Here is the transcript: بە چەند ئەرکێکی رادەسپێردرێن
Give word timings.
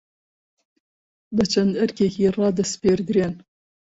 بە 1.35 1.43
چەند 1.51 1.73
ئەرکێکی 1.79 2.31
رادەسپێردرێن 2.37 3.33